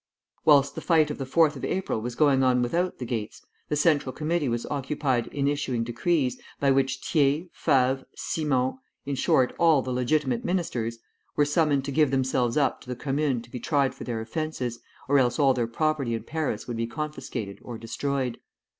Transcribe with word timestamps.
Whilst 0.45 0.73
the 0.73 0.81
fight 0.81 1.11
of 1.11 1.19
the 1.19 1.27
4th 1.27 1.55
of 1.55 1.63
April 1.63 2.01
was 2.01 2.15
going 2.15 2.41
on 2.41 2.63
without 2.63 2.97
the 2.97 3.05
gates, 3.05 3.45
the 3.69 3.75
Central 3.75 4.11
Committee 4.11 4.49
was 4.49 4.65
occupied 4.65 5.27
in 5.27 5.47
issuing 5.47 5.83
decrees, 5.83 6.41
by 6.59 6.71
which 6.71 7.01
Thiers, 7.03 7.49
Favre, 7.53 8.05
Simon, 8.15 8.79
in 9.05 9.13
short, 9.13 9.53
all 9.59 9.83
the 9.83 9.93
legitimate 9.93 10.43
ministers, 10.43 10.97
were 11.35 11.45
summoned 11.45 11.85
to 11.85 11.91
give 11.91 12.09
themselves 12.09 12.57
up 12.57 12.81
to 12.81 12.87
the 12.87 12.95
Commune 12.95 13.43
to 13.43 13.51
be 13.51 13.59
tried 13.59 13.93
for 13.93 14.03
their 14.03 14.19
offences, 14.21 14.79
or 15.07 15.19
else 15.19 15.37
all 15.37 15.53
their 15.53 15.67
property 15.67 16.15
in 16.15 16.23
Paris 16.23 16.67
would 16.67 16.77
be 16.77 16.87
confiscated 16.87 17.59
or 17.61 17.77
destroyed. 17.77 18.39